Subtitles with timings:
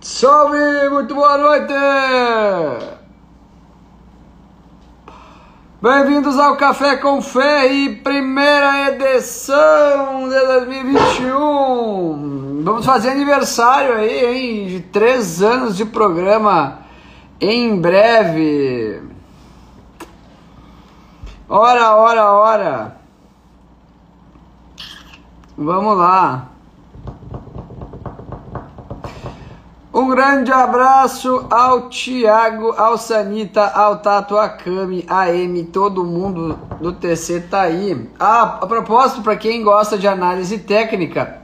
[0.00, 1.74] Salve, muito boa noite!
[5.82, 12.62] Bem-vindos ao Café com Fé e primeira edição de 2021.
[12.62, 14.68] Vamos fazer aniversário aí, hein?
[14.68, 16.78] De três anos de programa
[17.40, 19.02] em breve.
[21.48, 22.96] Ora, ora, ora.
[25.56, 26.52] Vamos lá.
[29.98, 36.92] Um grande abraço ao Thiago, ao Sanita, ao Tato Akami, a M, todo mundo do
[36.92, 38.08] TC tá aí.
[38.16, 41.40] Ah, a propósito, para quem gosta de análise técnica,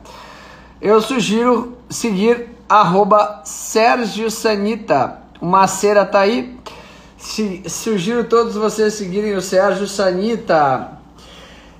[0.81, 5.19] eu sugiro seguir arroba Sérgio Sanita.
[5.41, 6.57] O Macera tá aí.
[7.67, 10.94] Sugiro todos vocês seguirem o Sérgio Sanita.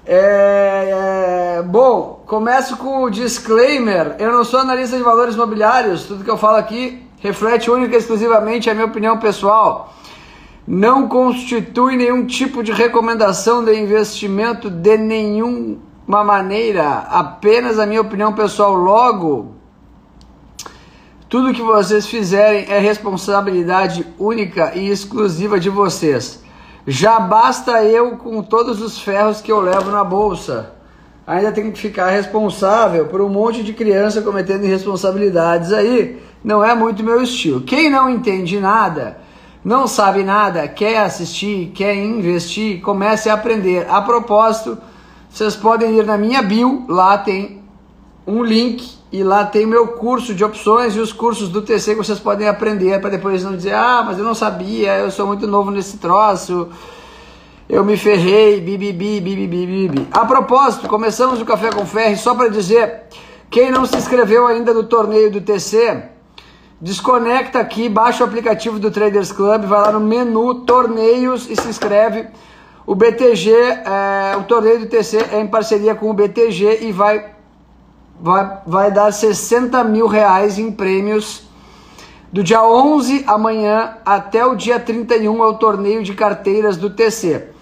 [0.07, 4.17] É, é, bom, começo com o disclaimer.
[4.19, 6.05] Eu não sou analista de valores imobiliários.
[6.05, 9.95] Tudo que eu falo aqui reflete única e exclusivamente a minha opinião pessoal.
[10.67, 17.07] Não constitui nenhum tipo de recomendação de investimento de nenhuma maneira.
[17.09, 18.75] Apenas a minha opinião pessoal.
[18.75, 19.55] Logo,
[21.31, 26.44] tudo que vocês fizerem é responsabilidade única e exclusiva de vocês.
[26.87, 30.73] Já basta eu com todos os ferros que eu levo na bolsa.
[31.27, 36.23] Ainda tenho que ficar responsável por um monte de criança cometendo irresponsabilidades aí.
[36.43, 37.63] Não é muito meu estilo.
[37.63, 39.19] Quem não entende nada,
[39.65, 43.87] não sabe nada, quer assistir, quer investir, comece a aprender.
[43.89, 44.77] A propósito,
[45.31, 47.63] vocês podem ir na minha bio, lá tem
[48.27, 51.99] um link e lá tem meu curso de opções e os cursos do TC que
[51.99, 55.47] vocês podem aprender para depois não dizer, ah, mas eu não sabia, eu sou muito
[55.47, 56.69] novo nesse troço,
[57.69, 60.09] eu me ferrei, bibibi, bibibi, bibi.
[60.11, 63.03] A propósito, começamos o Café com Ferro só para dizer,
[63.49, 66.03] quem não se inscreveu ainda no torneio do TC,
[66.81, 71.69] desconecta aqui, baixa o aplicativo do Traders Club, vai lá no menu Torneios e se
[71.69, 72.27] inscreve.
[72.85, 77.34] O BTG, é, o torneio do TC é em parceria com o BTG e vai
[78.21, 81.45] vai, vai dar 60 mil reais em prêmios
[82.35, 87.55] do dia 11 amanhã até o dia 31 é o torneio de carteiras do TC.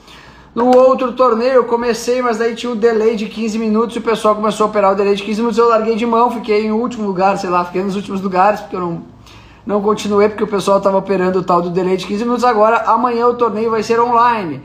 [0.55, 4.03] No outro torneio eu comecei, mas daí tinha um delay de 15 minutos e o
[4.03, 5.59] pessoal começou a operar o delay de 15 minutos.
[5.59, 8.77] Eu larguei de mão, fiquei em último lugar, sei lá, fiquei nos últimos lugares, porque
[8.77, 9.03] eu não,
[9.67, 12.45] não continuei, porque o pessoal estava operando o tal do delay de 15 minutos.
[12.45, 14.63] Agora, amanhã o torneio vai ser online.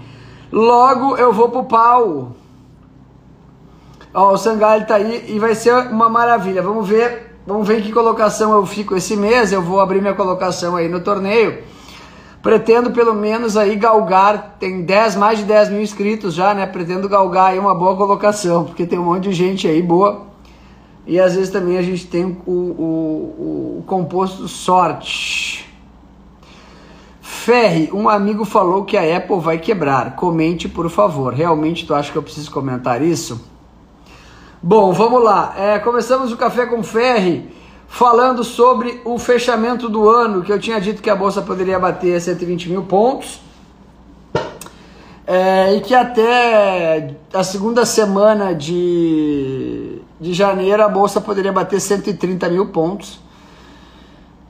[0.51, 2.33] Logo eu vou pro pau.
[4.17, 6.59] Ó, o Sangalho tá aí e vai ser uma maravilha.
[6.59, 9.51] Vamos ver, vamos ver em que colocação eu fico esse mês.
[9.51, 11.59] Eu vou abrir minha colocação aí no torneio.
[12.41, 16.65] Pretendo pelo menos aí galgar, tem 10, mais de 10 mil inscritos já, né?
[16.65, 20.25] Pretendo galgar aí uma boa colocação, porque tem um monte de gente aí boa.
[21.05, 25.71] E às vezes também a gente tem o, o, o composto sorte.
[27.21, 30.15] Ferre, um amigo falou que a Apple vai quebrar.
[30.15, 31.35] Comente, por favor.
[31.35, 33.55] Realmente tu acha que eu preciso comentar isso?
[34.61, 35.53] Bom, vamos lá.
[35.55, 37.47] É, começamos o Café com Ferri
[37.87, 42.19] falando sobre o fechamento do ano, que eu tinha dito que a Bolsa poderia bater
[42.19, 43.39] 120 mil pontos.
[45.27, 52.49] É, e que até a segunda semana de, de janeiro a Bolsa poderia bater 130
[52.49, 53.19] mil pontos.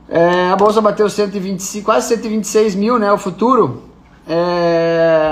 [0.08, 3.12] É, a Bolsa bateu 125, quase 126 mil, né?
[3.12, 3.82] O futuro.
[4.26, 5.27] É,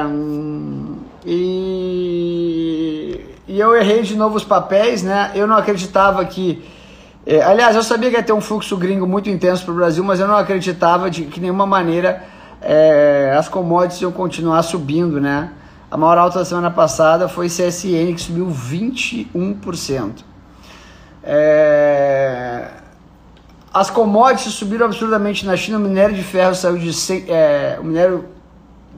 [3.56, 5.32] e eu errei de novo os papéis, né?
[5.34, 6.62] Eu não acreditava que.
[7.24, 10.04] É, aliás, eu sabia que ia ter um fluxo gringo muito intenso para o Brasil,
[10.04, 12.22] mas eu não acreditava de que nenhuma maneira
[12.60, 15.52] é, as commodities iam continuar subindo, né?
[15.90, 20.16] A maior alta da semana passada foi CSN, que subiu 21%.
[21.24, 22.68] É,
[23.72, 25.78] as commodities subiram absurdamente na China.
[25.78, 26.90] O minério de ferro saiu de.
[27.32, 28.26] É, o minério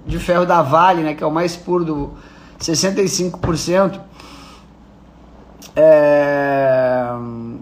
[0.04, 2.10] de ferro da Vale, né, que é o mais puro do
[2.58, 4.07] 65%
[5.80, 7.06] é,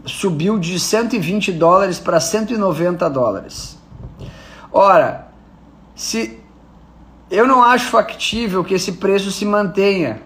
[0.07, 3.79] subiu de 120 dólares para 190 dólares.
[4.73, 5.29] Ora,
[5.95, 6.41] se
[7.31, 10.23] eu não acho factível que esse preço se mantenha,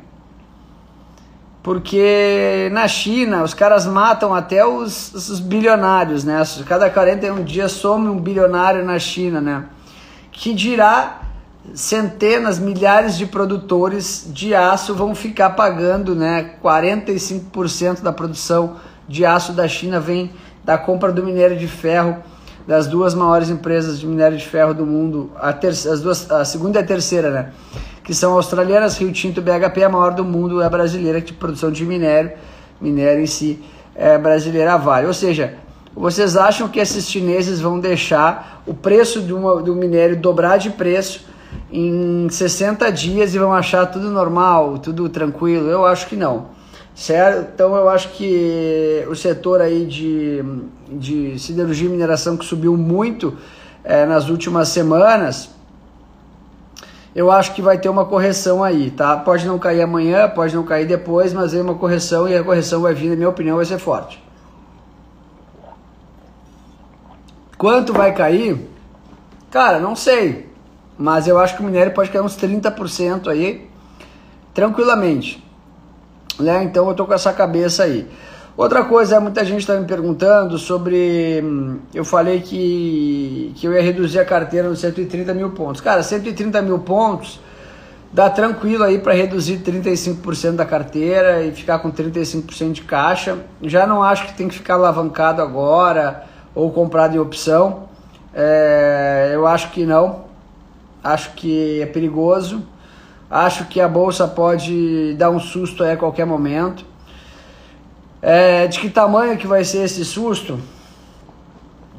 [1.64, 6.40] porque na China os caras matam até os, os bilionários, né?
[6.68, 9.64] Cada 41 dias some um bilionário na China, né?
[10.30, 11.22] Que dirá
[11.74, 16.54] centenas, milhares de produtores de aço vão ficar pagando, né?
[16.62, 18.76] 45% da produção
[19.08, 20.30] de aço da China vem
[20.64, 22.16] da compra do minério de ferro
[22.66, 26.44] das duas maiores empresas de minério de ferro do mundo, a, terceira, as duas, a
[26.44, 27.52] segunda e a terceira, né?
[28.04, 31.84] Que são australianas, Rio Tinto BHP, a maior do mundo é brasileira de produção de
[31.84, 32.32] minério,
[32.80, 33.62] minério em si
[33.94, 35.06] é brasileira Vale.
[35.06, 35.54] Ou seja,
[35.94, 41.26] vocês acham que esses chineses vão deixar o preço do, do minério dobrar de preço
[41.72, 45.68] em 60 dias e vão achar tudo normal, tudo tranquilo?
[45.68, 46.48] Eu acho que não.
[46.94, 47.50] Certo?
[47.54, 50.44] Então eu acho que o setor aí de,
[50.88, 53.36] de siderurgia e mineração que subiu muito
[53.82, 55.50] é, nas últimas semanas,
[57.14, 59.16] eu acho que vai ter uma correção aí, tá?
[59.16, 62.82] Pode não cair amanhã, pode não cair depois, mas é uma correção e a correção
[62.82, 64.22] vai vir, na minha opinião, vai ser forte.
[67.56, 68.68] Quanto vai cair?
[69.50, 70.49] Cara, não sei.
[71.00, 73.66] Mas eu acho que o minério pode cair uns 30% aí,
[74.52, 75.42] tranquilamente.
[76.38, 76.62] Né?
[76.62, 78.06] Então eu tô com essa cabeça aí.
[78.54, 81.42] Outra coisa, muita gente está me perguntando sobre.
[81.94, 85.80] Eu falei que, que eu ia reduzir a carteira nos 130 mil pontos.
[85.80, 87.40] Cara, 130 mil pontos
[88.12, 93.38] dá tranquilo aí para reduzir 35% da carteira e ficar com 35% de caixa.
[93.62, 96.24] Já não acho que tem que ficar alavancado agora
[96.54, 97.88] ou comprado em opção.
[98.34, 100.28] É, eu acho que não.
[101.02, 102.62] Acho que é perigoso.
[103.30, 106.84] Acho que a bolsa pode dar um susto a qualquer momento.
[108.20, 110.58] É, de que tamanho que vai ser esse susto?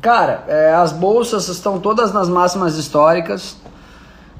[0.01, 3.57] Cara, é, as bolsas estão todas nas máximas históricas.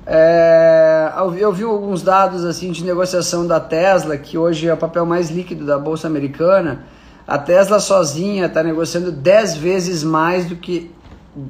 [0.06, 5.06] É, eu vi alguns dados assim de negociação da Tesla, que hoje é o papel
[5.06, 6.86] mais líquido da bolsa americana.
[7.28, 10.92] A Tesla sozinha está negociando 10 vezes mais do que.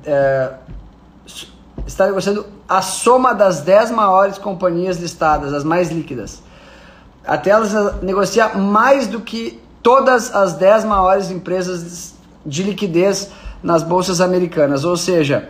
[0.05, 0.51] É,
[1.85, 6.41] está negociando a soma das 10 maiores companhias listadas, as mais líquidas.
[7.25, 12.13] A Tesla negocia mais do que todas as 10 maiores empresas
[12.45, 13.29] de liquidez
[13.61, 14.83] nas bolsas americanas.
[14.83, 15.49] Ou seja,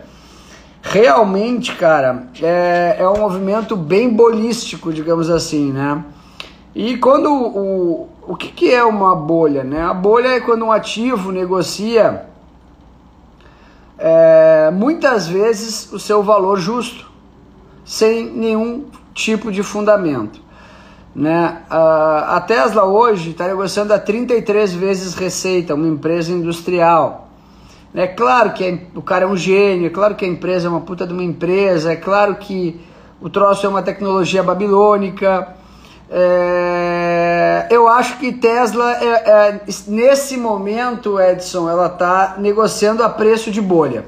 [0.82, 6.04] realmente, cara, é, é um movimento bem bolístico, digamos assim, né?
[6.74, 9.82] E quando o, o que, que é uma bolha, né?
[9.82, 12.26] A bolha é quando um ativo negocia
[14.04, 17.08] é, muitas vezes o seu valor justo,
[17.84, 20.40] sem nenhum tipo de fundamento.
[21.14, 21.62] Né?
[21.70, 27.28] A Tesla hoje está negociando a 33 vezes receita, uma empresa industrial.
[27.94, 30.80] É claro que o cara é um gênio, é claro que a empresa é uma
[30.80, 32.80] puta de uma empresa, é claro que
[33.20, 35.54] o troço é uma tecnologia babilônica.
[36.14, 43.50] É, eu acho que Tesla, é, é, nesse momento, Edson, ela está negociando a preço
[43.50, 44.04] de bolha.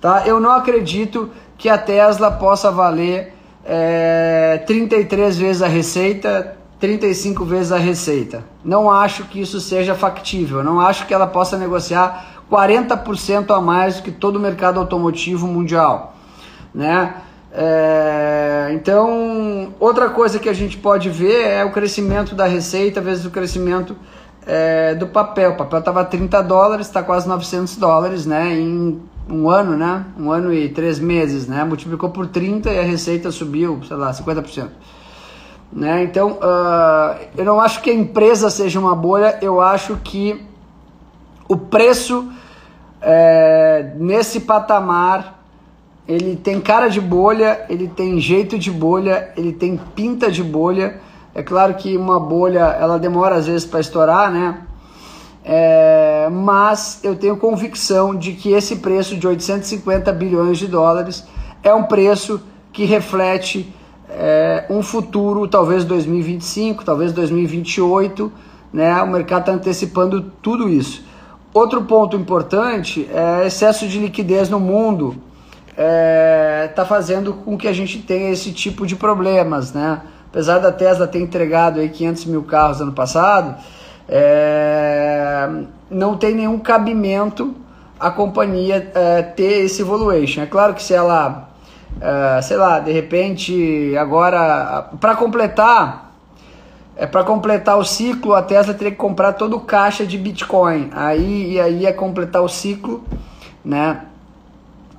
[0.00, 0.22] Tá?
[0.24, 3.34] Eu não acredito que a Tesla possa valer
[3.64, 8.44] é, 33 vezes a receita, 35 vezes a receita.
[8.64, 13.96] Não acho que isso seja factível, não acho que ela possa negociar 40% a mais
[13.96, 16.14] do que todo o mercado automotivo mundial,
[16.72, 17.14] né?
[17.52, 23.24] É, então, outra coisa que a gente pode ver é o crescimento da receita vezes
[23.24, 23.96] o crescimento
[24.46, 25.52] é, do papel.
[25.52, 28.54] O papel estava 30 dólares, está quase 900 dólares, né?
[28.54, 29.00] Em
[29.30, 30.04] um ano, né?
[30.18, 31.64] Um ano e três meses, né?
[31.64, 34.68] Multiplicou por 30 e a receita subiu, sei lá, 50%.
[35.70, 36.02] Né?
[36.02, 40.42] Então, uh, eu não acho que a empresa seja uma bolha, eu acho que
[41.46, 42.26] o preço
[43.00, 45.37] é, nesse patamar
[46.08, 50.98] ele tem cara de bolha, ele tem jeito de bolha, ele tem pinta de bolha.
[51.34, 54.62] É claro que uma bolha ela demora às vezes para estourar, né?
[55.44, 61.26] É, mas eu tenho convicção de que esse preço de 850 bilhões de dólares
[61.62, 62.40] é um preço
[62.72, 63.70] que reflete
[64.08, 68.32] é, um futuro, talvez 2025, talvez 2028,
[68.72, 69.02] né?
[69.02, 71.04] O mercado está antecipando tudo isso.
[71.52, 75.27] Outro ponto importante é excesso de liquidez no mundo
[75.78, 80.00] está é, tá fazendo com que a gente tenha esse tipo de problemas, né?
[80.28, 83.54] Apesar da Tesla ter entregado aí 500 mil carros ano passado,
[84.08, 85.48] é,
[85.88, 87.54] não tem nenhum cabimento
[87.98, 90.42] a companhia é, ter esse valuation.
[90.42, 91.48] É claro que se ela,
[92.00, 96.12] é, sei lá, de repente agora para completar,
[96.96, 100.90] é para completar o ciclo a Tesla teria que comprar todo o caixa de Bitcoin.
[100.92, 103.04] Aí aí é completar o ciclo,
[103.64, 104.02] né?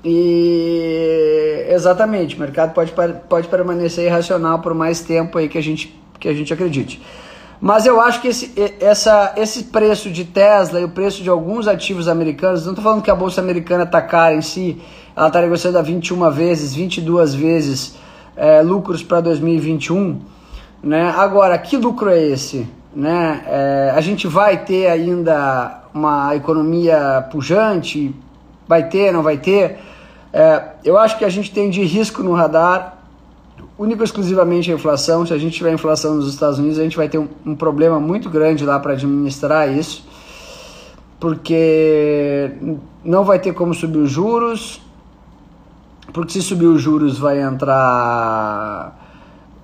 [0.03, 2.94] E exatamente, o mercado pode,
[3.27, 7.01] pode permanecer irracional por mais tempo aí que a gente, que a gente acredite.
[7.62, 11.68] Mas eu acho que esse, essa, esse preço de Tesla e o preço de alguns
[11.68, 14.82] ativos americanos, não estou falando que a bolsa americana está cara em si,
[15.15, 17.96] ela está negociando a 21 vezes, 22 vezes
[18.38, 20.22] é, lucros para 2021.
[20.82, 21.13] Né?
[21.18, 22.65] Agora, que lucro é esse?
[22.96, 23.44] Né?
[23.46, 28.15] É, a gente vai ter ainda uma economia pujante?
[28.65, 29.77] Vai ter, não vai ter?
[30.31, 33.00] É, eu acho que a gente tem de risco no radar
[33.79, 35.25] único exclusivamente a inflação.
[35.25, 38.00] Se a gente tiver inflação nos Estados Unidos, a gente vai ter um, um problema
[38.00, 40.07] muito grande lá para administrar isso.
[41.19, 42.51] porque
[43.03, 44.81] não vai ter como subir os juros,
[46.13, 48.95] porque se subir os juros vai entrar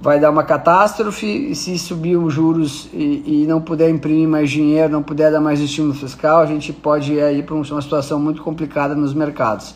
[0.02, 4.52] vai dar uma catástrofe e se subir os juros e, e, não puder imprimir mais
[4.52, 8.44] dinheiro, não puder dar mais estímulo fiscal, a gente pode ir para uma situação muito
[8.44, 9.74] complicada nos mercados.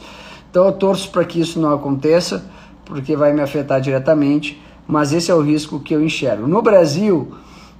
[0.50, 2.46] Então eu torço para que isso não aconteça,
[2.86, 6.48] porque vai me afetar diretamente, mas esse é o risco que eu enxergo.
[6.48, 7.34] No Brasil,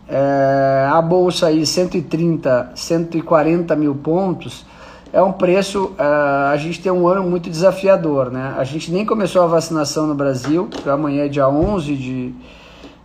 [0.08, 4.66] é, a bolsa aí 130, 140 mil pontos,
[5.12, 8.54] é um preço, uh, a gente tem um ano muito desafiador, né?
[8.58, 12.36] A gente nem começou a vacinação no Brasil, amanhã é dia 11 de,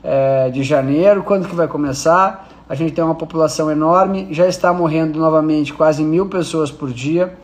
[0.02, 2.46] é, de janeiro, quando que vai começar?
[2.68, 7.34] A gente tem uma população enorme, já está morrendo novamente quase mil pessoas por dia.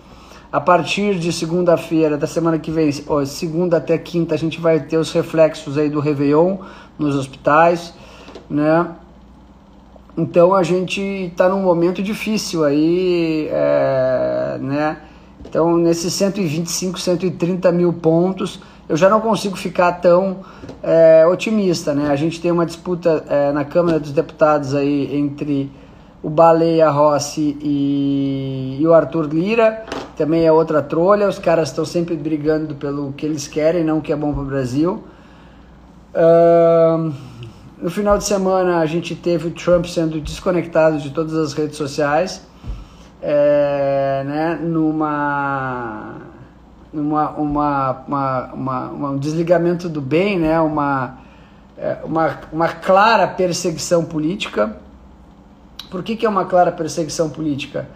[0.52, 4.80] A partir de segunda-feira, da semana que vem, ó, segunda até quinta, a gente vai
[4.80, 6.58] ter os reflexos aí do Réveillon
[6.98, 7.94] nos hospitais,
[8.48, 8.88] né?
[10.16, 14.96] Então a gente está num momento difícil aí, é, né?
[15.48, 20.38] Então nesses 125, 130 mil pontos, eu já não consigo ficar tão
[20.82, 22.10] é, otimista, né?
[22.10, 25.70] A gente tem uma disputa é, na Câmara dos Deputados aí entre
[26.22, 29.84] o Baleia Rossi e, e, o Arthur Lira,
[30.16, 34.02] também é outra trolha, os caras estão sempre brigando pelo que eles querem, não o
[34.02, 35.04] que é bom para o Brasil.
[36.14, 37.12] Uh,
[37.80, 41.76] no final de semana a gente teve o Trump sendo desconectado de todas as redes
[41.76, 42.46] sociais,
[43.22, 46.16] é, né, numa,
[46.92, 51.18] numa uma, uma, uma, um desligamento do bem, né, uma,
[51.78, 54.76] é, uma, uma clara perseguição política.
[55.90, 57.88] Por que, que é uma clara perseguição política?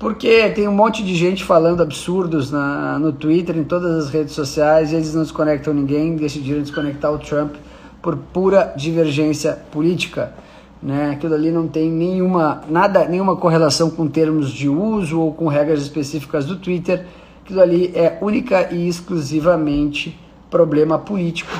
[0.00, 4.32] Porque tem um monte de gente falando absurdos na, no Twitter, em todas as redes
[4.32, 7.56] sociais, e eles não desconectam ninguém, decidiram desconectar o Trump
[8.00, 10.32] por pura divergência política.
[10.82, 11.10] Né?
[11.10, 15.82] Aquilo ali não tem nenhuma, nada, nenhuma correlação com termos de uso ou com regras
[15.82, 17.04] específicas do Twitter.
[17.44, 20.18] Aquilo ali é única e exclusivamente
[20.50, 21.52] problema político.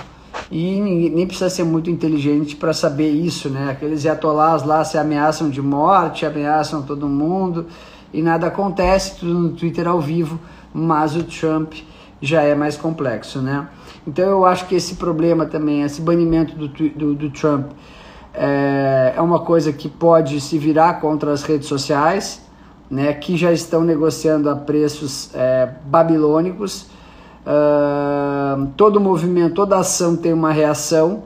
[0.50, 3.70] E nem precisa ser muito inteligente para saber isso, né?
[3.70, 7.66] Aqueles atolás lá se ameaçam de morte, ameaçam todo mundo
[8.12, 10.38] e nada acontece, tudo no Twitter ao vivo,
[10.72, 11.74] mas o Trump
[12.20, 13.68] já é mais complexo, né?
[14.06, 17.70] Então eu acho que esse problema também, esse banimento do, do, do Trump,
[18.32, 22.40] é, é, uma coisa que pode se virar contra as redes sociais,
[22.90, 26.86] né, que já estão negociando a preços é, babilônicos.
[27.40, 31.22] Uh, todo movimento, toda ação tem uma reação.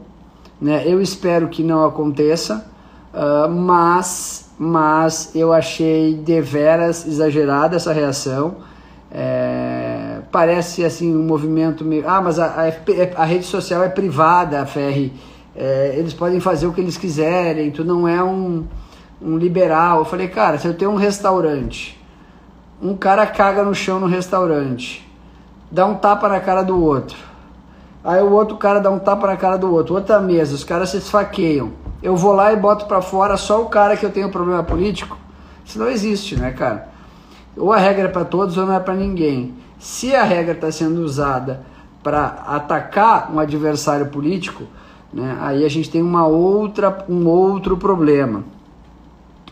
[0.60, 0.82] Né?
[0.86, 2.64] Eu espero que não aconteça,
[3.12, 8.56] uh, mas, mas eu achei deveras exagerada essa reação.
[9.10, 12.08] É, parece assim um movimento meio.
[12.08, 15.12] Ah, mas a, a, a rede social é privada, a Ferri.
[15.56, 18.64] É, eles podem fazer o que eles quiserem, tu não é um,
[19.22, 19.98] um liberal.
[20.00, 22.00] Eu falei, cara, se eu tenho um restaurante,
[22.82, 25.08] um cara caga no chão no restaurante,
[25.70, 27.16] dá um tapa na cara do outro.
[28.02, 30.90] Aí o outro cara dá um tapa na cara do outro, outra mesa, os caras
[30.90, 31.83] se esfaqueiam.
[32.04, 35.16] Eu vou lá e boto para fora só o cara que eu tenho problema político.
[35.64, 36.88] Isso não existe, né, cara?
[37.56, 39.54] Ou a regra é para todos ou não é para ninguém.
[39.78, 41.64] Se a regra está sendo usada
[42.02, 44.64] para atacar um adversário político,
[45.10, 48.44] né, aí a gente tem uma outra, um outro problema,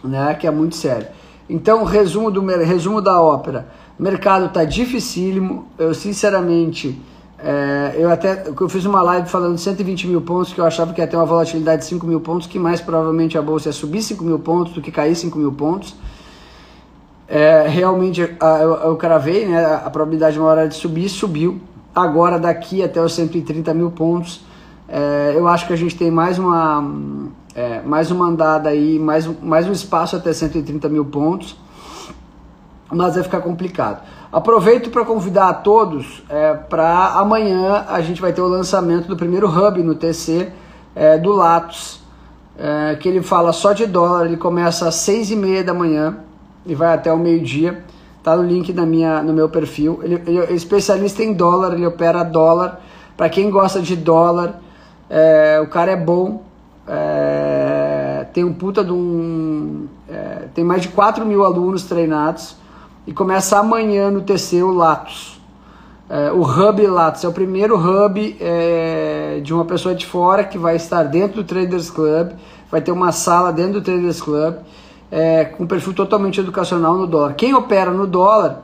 [0.04, 1.06] né, que é muito sério.
[1.48, 3.66] Então, resumo, do, resumo da ópera.
[3.98, 5.68] O mercado está dificílimo.
[5.78, 7.00] Eu, sinceramente,
[7.44, 10.92] é, eu até eu fiz uma live falando de 120 mil pontos, que eu achava
[10.92, 13.72] que ia ter uma volatilidade de 5 mil pontos, que mais provavelmente a bolsa ia
[13.72, 15.96] subir 5 mil pontos do que cair 5 mil pontos.
[17.26, 21.60] É, realmente eu, eu cravei, né, a probabilidade maior de subir, subiu.
[21.92, 24.44] Agora daqui até os 130 mil pontos,
[24.88, 26.94] é, eu acho que a gente tem mais uma,
[27.56, 31.56] é, mais uma andada aí, mais, mais um espaço até 130 mil pontos,
[32.88, 34.02] mas vai ficar complicado.
[34.32, 39.14] Aproveito para convidar a todos é, para amanhã a gente vai ter o lançamento do
[39.14, 40.50] primeiro hub no TC
[40.96, 42.00] é, do Latos,
[42.58, 46.16] é, que ele fala só de dólar, ele começa às 6 e meia da manhã
[46.64, 47.84] e vai até o meio-dia.
[48.22, 50.00] Tá no link na minha, no meu perfil.
[50.02, 52.80] Ele, ele é especialista em dólar, ele opera dólar.
[53.16, 54.62] Para quem gosta de dólar,
[55.10, 56.42] é, o cara é bom.
[56.88, 59.88] É, tem um puta de um.
[60.08, 62.61] É, tem mais de 4 mil alunos treinados.
[63.04, 65.40] E começa amanhã no TC o Latos.
[66.08, 70.56] É, o Hub Latos é o primeiro hub é, de uma pessoa de fora que
[70.56, 72.32] vai estar dentro do Traders Club.
[72.70, 74.56] Vai ter uma sala dentro do Traders Club
[75.10, 77.34] é, com perfil totalmente educacional no dólar.
[77.34, 78.62] Quem opera no dólar,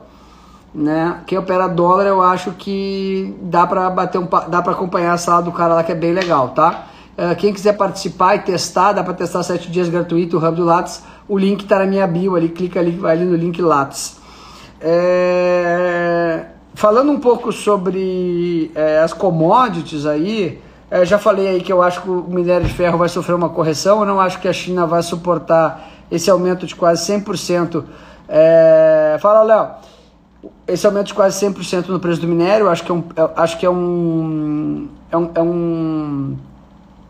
[0.73, 1.21] né?
[1.27, 5.41] Quem opera dólar, eu acho que dá para bater um, dá para acompanhar a sala
[5.41, 6.87] do cara lá que é bem legal, tá?
[7.17, 10.63] Uh, quem quiser participar e testar, dá para testar sete dias gratuito o Hub do
[10.63, 11.03] Lattes.
[11.27, 14.18] O link está na minha bio ali, clica ali, vai ali no link Lattes.
[14.81, 16.45] É...
[16.73, 22.01] Falando um pouco sobre é, as commodities aí, é, já falei aí que eu acho
[22.01, 24.87] que o minério de ferro vai sofrer uma correção, eu não acho que a China
[24.87, 27.83] vai suportar esse aumento de quase 100%.
[28.29, 29.17] É...
[29.19, 29.69] Fala, Léo
[30.67, 33.03] esse aumento de quase 100% no preço do minério, acho que é um,
[33.35, 36.37] acho que é um, é um, é um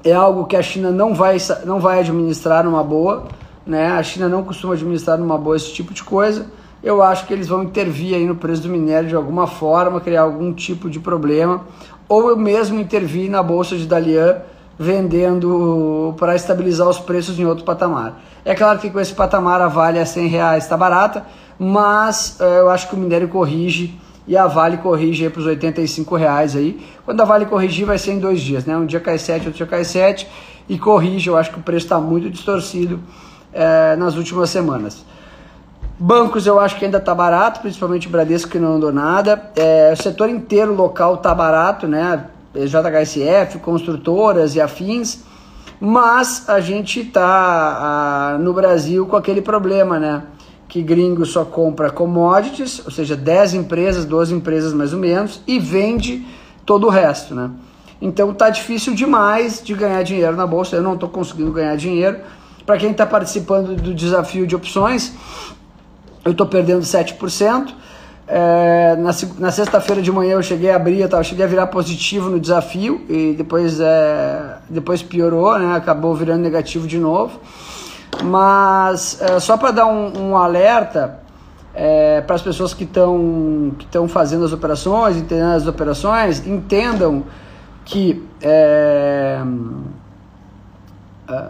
[0.04, 3.28] é algo que a China não vai, não vai administrar numa boa,
[3.66, 3.92] né?
[3.92, 6.48] A China não costuma administrar numa boa esse tipo de coisa.
[6.82, 10.22] Eu acho que eles vão intervir aí no preço do minério de alguma forma, criar
[10.22, 11.66] algum tipo de problema,
[12.08, 14.38] ou eu mesmo intervir na bolsa de Dalian
[14.80, 18.22] vendendo para estabilizar os preços em outro patamar.
[18.46, 21.26] É claro que com esse patamar a Vale a 100 reais está barata,
[21.60, 26.16] mas uh, eu acho que o minério corrige e a Vale corrige para os 85
[26.16, 26.80] reais aí.
[27.04, 28.78] Quando a Vale corrigir vai ser em dois dias, né?
[28.78, 30.26] Um dia cai 7, outro dia cai 7
[30.70, 31.30] e corrige.
[31.30, 33.02] Eu acho que o preço está muito distorcido
[33.54, 35.04] uh, nas últimas semanas.
[36.00, 39.52] Bancos eu acho que ainda está barato, principalmente o Bradesco que não andou nada.
[39.56, 42.26] É, o setor inteiro local está barato, né?
[42.56, 45.24] JHSF, construtoras e afins.
[45.80, 50.24] Mas a gente está no Brasil com aquele problema, né?
[50.70, 55.58] que gringo só compra commodities, ou seja, 10 empresas, 12 empresas mais ou menos, e
[55.58, 56.26] vende
[56.64, 57.50] todo o resto, né?
[58.00, 62.20] Então tá difícil demais de ganhar dinheiro na bolsa, eu não estou conseguindo ganhar dinheiro.
[62.66, 65.14] Para quem está participando do desafio de opções,
[66.24, 67.74] eu estou perdendo 7%.
[68.32, 69.10] É, na,
[69.40, 72.40] na sexta-feira de manhã eu cheguei a abrir, eu, tava, cheguei a virar positivo no
[72.40, 75.76] desafio e depois, é, depois piorou, né?
[75.76, 77.40] acabou virando negativo de novo.
[78.24, 81.20] Mas é, só para dar um, um alerta
[81.74, 87.24] é, para as pessoas que estão que fazendo as operações, entendendo as operações, entendam
[87.86, 89.42] que é,
[91.30, 91.44] é,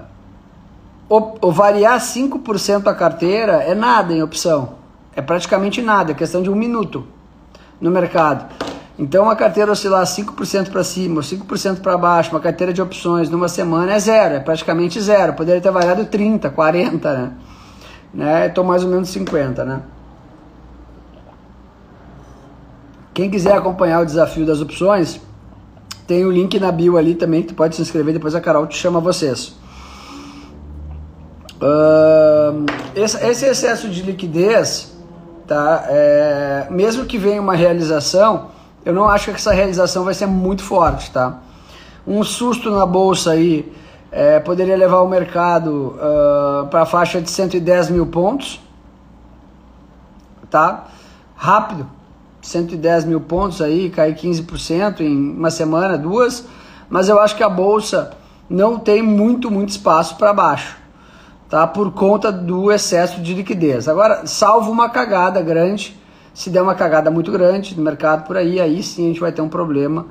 [1.09, 4.75] o, variar 5% a carteira é nada em opção.
[5.15, 7.05] É praticamente nada, é questão de um minuto
[7.81, 8.53] no mercado.
[8.97, 13.47] Então, uma carteira oscilar 5% para cima, 5% para baixo, uma carteira de opções numa
[13.47, 15.33] semana é zero, é praticamente zero.
[15.33, 17.31] Poderia ter variado 30, 40, né?
[18.13, 18.47] né?
[18.47, 19.81] Estou mais ou menos 50, né?
[23.13, 25.19] Quem quiser acompanhar o desafio das opções,
[26.05, 28.77] tem o link na bio ali também, tu pode se inscrever, depois a Carol te
[28.77, 29.57] chama vocês.
[32.95, 34.95] Esse, esse, excesso de liquidez,
[35.47, 35.85] tá?
[35.87, 38.47] É, mesmo que venha uma realização,
[38.85, 41.39] eu não acho que essa realização vai ser muito forte, tá?
[42.07, 43.71] Um susto na bolsa aí
[44.11, 48.59] é, poderia levar o mercado uh, para a faixa de 110 mil pontos,
[50.49, 50.87] tá?
[51.35, 51.87] Rápido,
[52.41, 56.45] 110 mil pontos aí, cair 15% em uma semana, duas,
[56.89, 58.11] mas eu acho que a bolsa
[58.49, 60.77] não tem muito, muito espaço para baixo,
[61.49, 61.65] tá?
[61.65, 63.87] Por conta do excesso de liquidez.
[63.87, 65.99] Agora, salvo uma cagada grande,
[66.33, 69.31] se der uma cagada muito grande no mercado por aí, aí sim a gente vai
[69.31, 70.05] ter um problema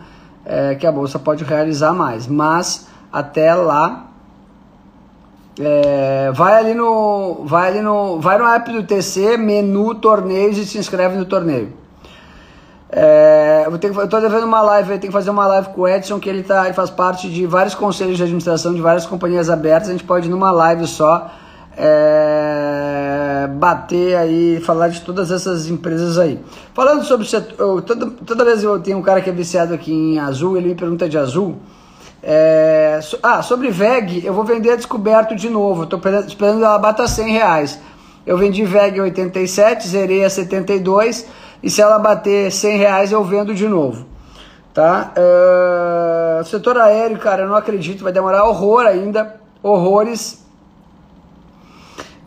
[0.45, 2.27] é, que a bolsa pode realizar mais.
[2.27, 4.09] Mas até lá,
[5.59, 10.67] é, vai ali no, vai ali no, vai no app do TC, menu torneios e
[10.67, 11.73] se inscreve no torneio.
[12.91, 15.83] É, eu, tenho, eu tô devendo uma live, eu tenho que fazer uma live com
[15.83, 19.05] o Edson, que ele, tá, ele faz parte de vários conselhos de administração de várias
[19.05, 19.89] companhias abertas.
[19.89, 21.31] A gente pode numa live só
[21.77, 26.41] é, bater aí, falar de todas essas empresas aí.
[26.75, 29.93] Falando sobre o setor, toda, toda vez eu tenho um cara que é viciado aqui
[29.93, 31.57] em azul, ele me pergunta de azul.
[32.23, 35.85] É, so, ah, sobre VEG, eu vou vender a descoberto de novo.
[35.85, 37.79] Estou esperando ela bater 100 reais.
[38.29, 41.27] Eu vendi VEG 87, zerei a 72
[41.63, 44.05] e se ela bater 100 reais eu vendo de novo.
[44.75, 45.15] Tá?
[45.17, 50.45] Uh, setor aéreo, cara, eu não acredito, vai demorar horror ainda, horrores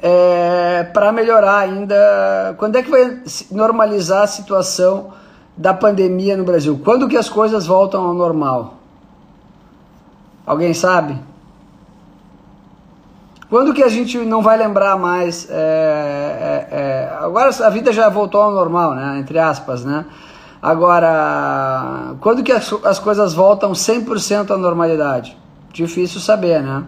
[0.02, 2.56] é, para melhorar ainda.
[2.58, 5.14] Quando é que vai normalizar a situação
[5.56, 6.82] da pandemia no Brasil?
[6.84, 8.74] Quando que as coisas voltam ao normal?
[10.48, 11.16] Alguém sabe?
[13.52, 15.46] Quando que a gente não vai lembrar mais?
[15.50, 19.18] É, é, é, agora a vida já voltou ao normal, né?
[19.20, 20.06] Entre aspas, né?
[20.62, 25.38] Agora, quando que as, as coisas voltam 100% à normalidade?
[25.74, 26.86] Difícil saber, né?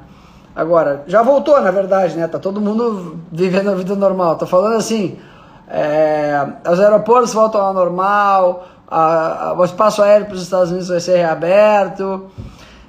[0.55, 2.29] Agora, já voltou, na verdade, né?
[2.29, 4.37] Tá todo mundo vivendo a vida normal.
[4.37, 5.19] Tô falando assim,
[5.67, 10.87] é, os aeroportos voltam ao normal, a, a, o espaço aéreo para os Estados Unidos
[10.87, 12.27] vai ser reaberto,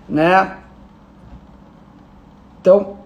[0.08, 0.58] né?
[2.60, 3.02] Então,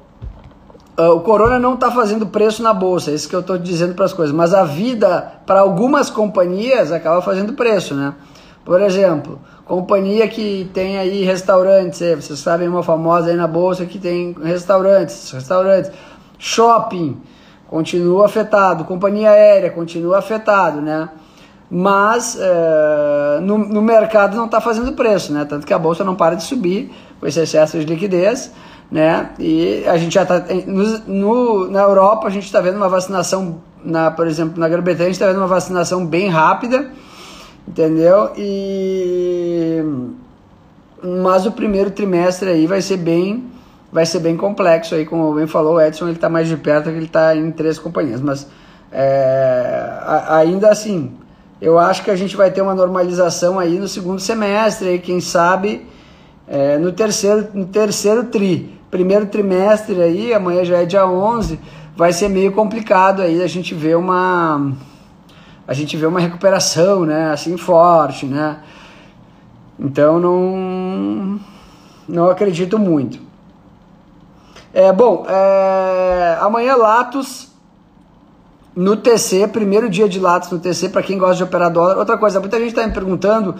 [0.99, 4.05] o corona não está fazendo preço na bolsa, é isso que eu estou dizendo para
[4.05, 4.35] as coisas.
[4.35, 8.15] Mas a vida, para algumas companhias, acaba fazendo preço, né?
[8.65, 13.99] Por exemplo, companhia que tem aí restaurantes, vocês sabem uma famosa aí na bolsa que
[13.99, 15.91] tem restaurantes, restaurantes,
[16.39, 17.21] shopping
[17.69, 21.09] continua afetado, companhia aérea continua afetado, né?
[21.71, 25.45] Mas é, no, no, mercado não está fazendo preço, né?
[25.45, 28.51] Tanto que a bolsa não para de subir com esse excesso de liquidez,
[28.91, 29.31] né?
[29.39, 30.45] E a gente já está
[31.07, 35.13] no, na Europa a gente está vendo uma vacinação, na, por exemplo, na Grã-Bretanha a
[35.13, 36.91] gente está vendo uma vacinação bem rápida
[37.67, 38.33] entendeu?
[38.37, 39.85] E
[41.03, 43.45] mas o primeiro trimestre aí vai ser bem
[43.93, 46.91] vai ser bem complexo aí, como bem falou o Edson, ele está mais de perto,
[46.91, 48.47] ele está em três companhias, mas
[48.93, 49.99] é,
[50.29, 51.13] ainda assim,
[51.61, 55.21] eu acho que a gente vai ter uma normalização aí no segundo semestre, aí, quem
[55.21, 55.87] sabe
[56.47, 58.78] é, no, terceiro, no terceiro tri.
[58.91, 61.61] Primeiro trimestre aí, amanhã já é dia 11,
[61.95, 64.73] vai ser meio complicado aí a gente ver uma
[65.67, 68.61] a gente vê uma recuperação, né, assim forte, né?
[69.79, 71.39] Então não
[72.09, 73.19] não acredito muito.
[74.73, 77.49] É bom, é, amanhã Latos
[78.75, 81.99] no TC, primeiro dia de Latos no TC para quem gosta de operar dólar.
[81.99, 83.55] Outra coisa, muita gente está me perguntando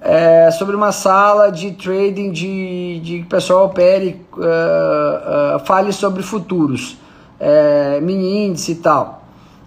[0.00, 5.92] é, sobre uma sala de trading de, de que o pessoal opere, uh, uh, fale
[5.92, 6.96] sobre futuros,
[7.40, 9.22] é, mini índice e tal.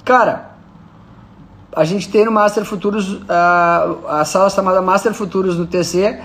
[0.05, 0.49] Cara,
[1.75, 6.19] a gente tem no Master Futuros, a, a sala chamada Master Futuros no TC,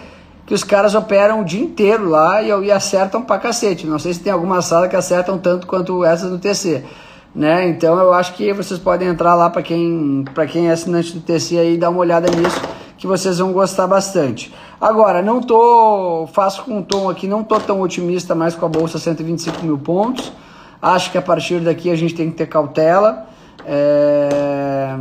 [0.46, 3.86] que os caras operam o dia inteiro lá e, e acertam pra cacete.
[3.86, 6.84] Não sei se tem alguma sala que acertam tanto quanto essas no TC.
[7.34, 7.68] Né?
[7.68, 11.58] Então eu acho que vocês podem entrar lá para quem, quem é assinante do TC
[11.58, 12.60] aí dar uma olhada nisso,
[13.04, 14.50] que vocês vão gostar bastante.
[14.80, 18.68] Agora, não tô, faço com um tom aqui, não tô tão otimista mais com a
[18.68, 20.32] bolsa 125 mil pontos.
[20.80, 23.26] Acho que a partir daqui a gente tem que ter cautela.
[23.66, 24.94] É,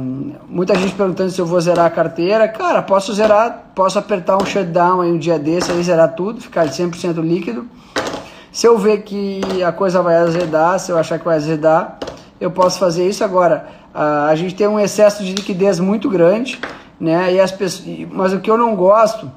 [0.49, 2.45] muita gente perguntando se eu vou zerar a carteira.
[2.49, 6.65] Cara, posso zerar, posso apertar um shutdown aí um dia desse, aí zerar tudo, ficar
[6.67, 7.65] 100% líquido.
[8.51, 11.99] Se eu ver que a coisa vai azedar, se eu achar que vai azedar,
[12.39, 13.23] eu posso fazer isso.
[13.23, 16.59] Agora, a, a gente tem um excesso de liquidez muito grande,
[17.03, 17.33] né?
[17.33, 19.29] E as pessoas, mas o que eu não gosto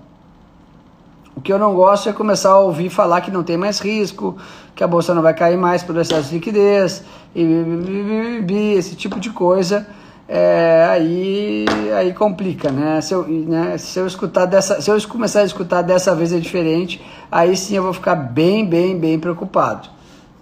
[1.36, 4.38] o que eu não gosto é começar a ouvir falar que não tem mais risco,
[4.74, 9.28] que a bolsa não vai cair mais por excesso de liquidez, e esse tipo de
[9.28, 9.86] coisa.
[10.26, 13.02] É, aí, aí complica, né?
[13.02, 13.76] Se eu, né?
[13.76, 17.76] se eu escutar dessa, se eu começar a escutar dessa vez é diferente, aí sim
[17.76, 19.88] eu vou ficar bem, bem, bem preocupado,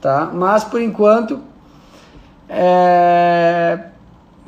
[0.00, 0.30] tá?
[0.32, 1.40] Mas por enquanto,
[2.48, 3.80] é,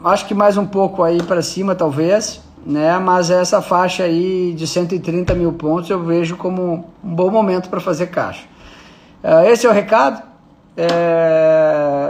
[0.04, 2.98] acho que mais um pouco aí para cima talvez, né?
[2.98, 7.80] Mas essa faixa aí de 130 mil pontos eu vejo como um bom momento para
[7.80, 8.44] fazer caixa.
[9.22, 10.20] Uh, esse é o recado.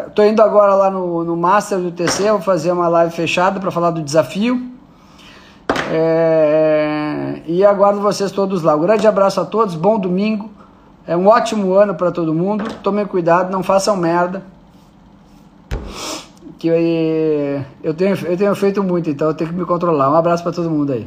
[0.08, 3.60] Estou é, indo agora lá no, no Master do TC, vou fazer uma live fechada
[3.60, 4.72] para falar do desafio.
[5.92, 8.74] É, e aguardo vocês todos lá.
[8.74, 10.50] Um grande abraço a todos, bom domingo.
[11.06, 12.64] É um ótimo ano para todo mundo.
[12.82, 14.42] Tomem cuidado, não façam merda
[16.58, 16.74] que eu,
[17.82, 20.10] eu, tenho, eu tenho feito muito, então eu tenho que me controlar.
[20.10, 21.06] Um abraço para todo mundo aí.